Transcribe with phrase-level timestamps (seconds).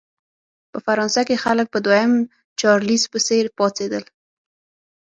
[0.71, 2.13] په فرانسه کې خلک په دویم
[2.59, 4.03] چارلېز پسې پاڅېدل.